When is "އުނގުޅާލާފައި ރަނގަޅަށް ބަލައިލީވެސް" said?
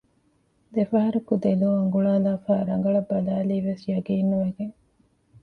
1.75-3.83